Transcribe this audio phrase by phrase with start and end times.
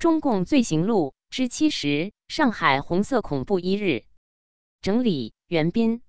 [0.00, 4.04] 中共罪行录之七十：上海红色恐怖一日。
[4.80, 6.00] 整理：袁斌。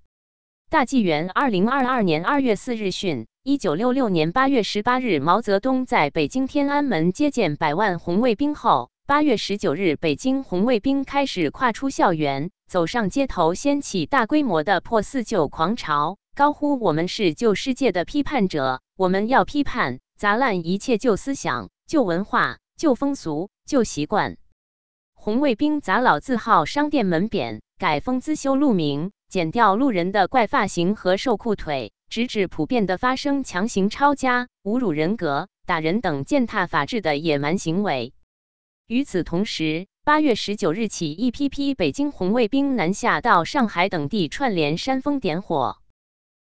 [0.69, 24.35] 大纪元二零二二年二月四日讯：一九六六年八月十八日，毛泽东在北京天安门接见百万红卫兵后，八月十九日，北京红卫兵开始跨出校园，走上街头，掀起大规模的破四旧狂潮，高呼“我们是旧世界的批判者，我们要批判砸烂一切旧思想、旧文化、旧风俗、旧习惯”。
[25.15, 29.13] 红卫兵砸老字号商店门匾，改风资修路名。
[29.29, 38.12] 剪掉路人的怪发型和瘦裤腿，直指普遍的发生强行抄家、侮辱人格、打人等践踏法治的野蛮行为。
[38.88, 45.77] 与此同时，八月十九日起，一批批北京红卫兵南下到上海等地串联煽风点火。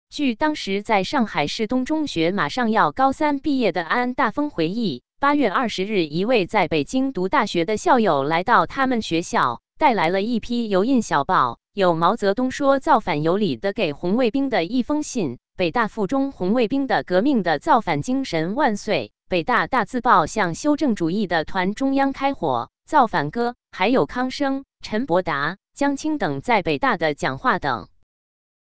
[0.09, 11.59] 据当时在上海市东中学马上要高三毕业的安大峰回忆，八月二十日，一位在北京读大学的校友来到他们学校，带来了一批油印小报。
[11.73, 27.89] 有毛泽东说造反有理的给红卫兵的一封信，北大附中红卫兵的革命的造反精神万岁，北大大字报向修正主义的团中央开火，造反歌，还有康生、陈伯达、江青等在北大的讲话等。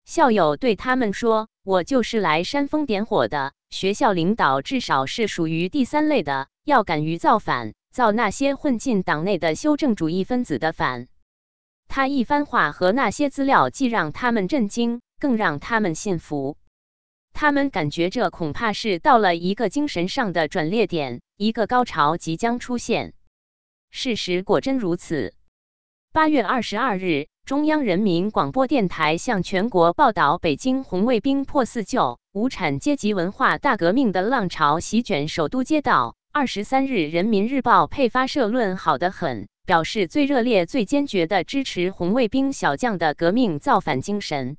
[0.05, 11.09] 校友对他们说：“我就是来煽风点火的，学校领导至少是属于第三类的，要敢于造反，造那些混进党内的修正主义分子的反。”
[11.89, 16.55] 他一番话和那些资料，既让他们震惊，更让他们信服。
[17.33, 23.13] 他们感觉这恐怕是到了一个精神上的转捩点，一个高潮即将出现。
[23.91, 25.33] 事实果真如此。
[26.13, 36.15] 八月二十二日，中央人民广播电台向全国报道北京红卫兵破四旧、无产阶级文化大革命的浪潮席卷首都街道。
[36.33, 39.47] 二十三日，人民日报配发社论好得很。
[39.67, 44.57] 表示最热烈、最坚决的支持红卫兵小将的革命造反精神。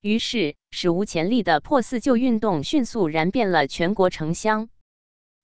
[0.00, 4.68] 于是，史无前例的破四旧运动迅速燃遍了全国城乡。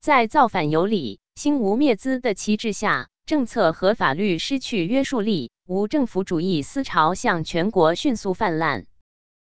[0.00, 8.86] 在造反有理、兴无灭资的旗帜下，政策和法律失去约束力，无政府主义思潮向全国迅速泛滥。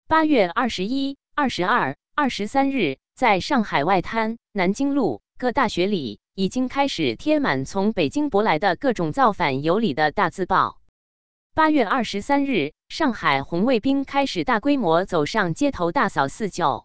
[0.06, 6.20] 八月二十一、二十二、二十三日，在上海外滩、南京路各大学里。
[6.34, 10.78] 已经开始贴满从北京舶来的各种造反有理的大字报。
[11.54, 16.84] 八月二十三日，上海红卫兵开始大规模走上街头大扫四旧。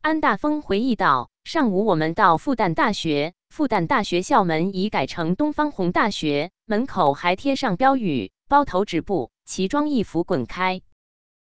[0.00, 10.82] 安大峰回忆道：“上午我们到复旦大学，复旦大学校门已改成东方红大学，门口还贴上标语：包头止步，奇装异服滚开。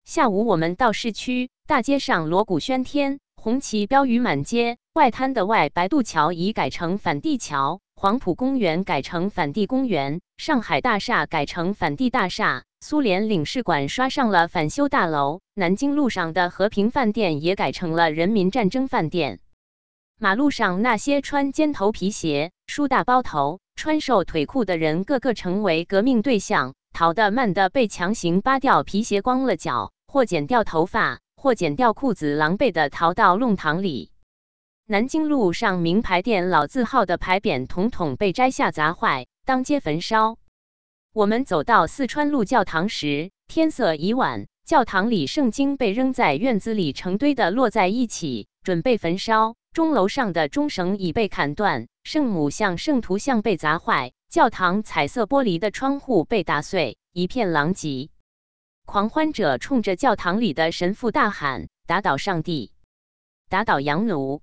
[0.04, 19.38] 下午我们到市区，大街上锣鼓喧天。”红旗标语满街，外滩的外白渡桥已改成反帝桥，黄埔公园改成反帝公园，上海大厦改成反帝大厦，苏联领事馆刷上了反修大楼，南京路上的和平饭店也改成了人民战争饭店。
[20.18, 31.20] 马路上那些穿尖头皮鞋、梳大包头、穿瘦腿裤的人，个个成为革命对象，逃得慢的被强行扒掉皮鞋，光了脚，或剪掉头发。
[31.36, 34.10] 或剪掉裤子，狼狈地逃到弄堂里。
[34.84, 40.38] 南京路上名牌店老字号的牌匾统统被摘下砸坏，当街焚烧。
[41.14, 49.54] 我们走到四川路教堂时，天色已晚，教堂里圣经被扔在院子里，成堆的摞在一起，准备焚烧。
[49.72, 58.10] 钟楼上的钟绳已被砍断，圣母像、圣徒像被砸坏，教堂彩色玻璃的窗户被打碎，一片狼藉。
[58.84, 62.72] 狂欢者冲着教堂里的神父大喊：“打倒上帝，
[63.48, 64.42] 打倒洋奴！”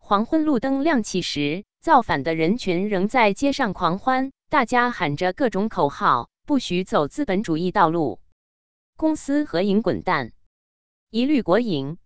[0.00, 8.18] 黄昏路灯亮起时，造反的人群仍在街上狂欢，大家喊着各种口号：“不许走资本主义道路，
[8.96, 10.32] 公司合营滚蛋，
[11.10, 11.98] 一律国营，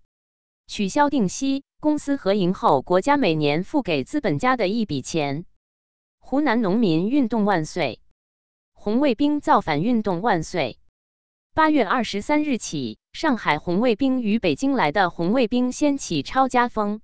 [0.66, 5.46] 取消定息，公司合营后，国家每年付给资本家的一笔钱。”
[6.28, 8.00] 湖南农民运动万岁！
[8.72, 10.80] 红卫兵造反运动万岁！
[11.54, 17.00] 八月二十三日起，上海红卫兵与北京来的红卫兵掀起抄家风。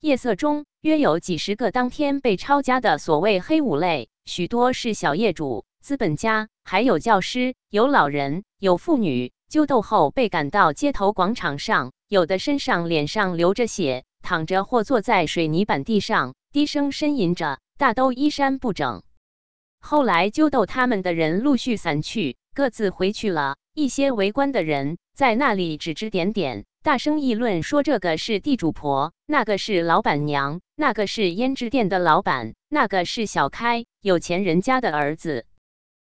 [0.00, 19.02] 夜色中，约有几十个当天被抄家的所谓黑五类，许多是小业主、资本家，还有教师、有老人、有妇女，揪斗后被赶到街头广场上，有的身上、脸上流着血，躺着或坐在水泥板地上，低声呻吟着，大都衣衫不整。
[19.80, 23.56] 后来揪斗他们的人陆续散去，各自回去了。
[23.72, 35.46] 一些围观的人在那里指指点点，大声议论说：“这个是地主婆，那个是老板娘，那个是胭脂店的老板，那个是小开，有钱人家的儿子。”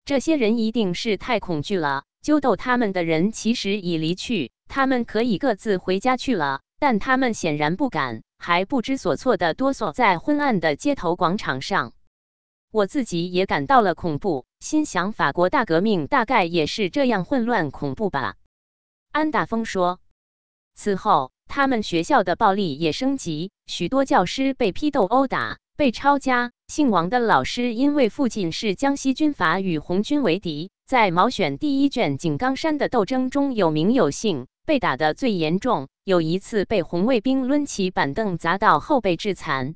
[0.03, 2.03] 这些人一定是太恐惧了。
[2.21, 11.93] 揪斗他们的人其实已离去，他们可以各自回家去了，但他们显然不敢，还不知所措地哆嗦在昏暗的街头广场上。
[12.73, 18.35] 我自己也感到了恐怖，心想：法国大革命大概也是这样混乱恐怖吧。
[19.13, 20.01] 安大峰说。
[20.75, 26.51] 此后，他们学校的暴力也升级，许多教师被批斗、殴打、被抄家。
[26.67, 35.87] 姓王的老师因为父亲是江西军阀，与红军为敌，在毛选第一卷井冈山的斗争中有名有姓，被打得最严重。
[36.03, 39.75] 有一次被红卫兵抡起板凳砸到后背致残。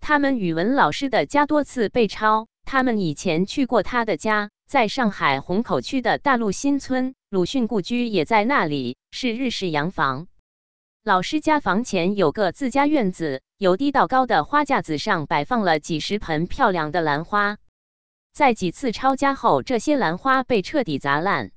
[0.00, 7.14] 他们语文老师的家多次被抄，他们以前去过他的家，在上海虹口区的大陆新村。
[7.30, 10.26] 鲁迅故居也在那里，是日式洋房。
[11.04, 17.58] 老师家房前有个自家院子，由低到高的花架子上摆放了几十盆漂亮的兰花。
[18.32, 21.52] 在几次抄家后，这些兰花被彻底砸烂。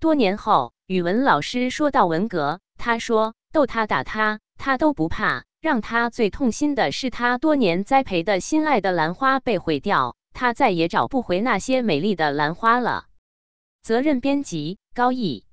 [0.00, 5.44] 多年后，语文老师说到文革，他说逗他打他，他都不怕。
[5.60, 13.04] 让他最痛心的是，他多年栽培的心爱的兰花被毁掉，他再也找不回那些美丽的兰花了。
[13.82, 14.78] 责任编辑。
[14.94, 15.44] 高毅。